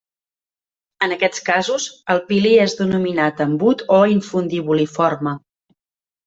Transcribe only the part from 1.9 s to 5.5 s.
el pili és denominat embut o infundibuliforme.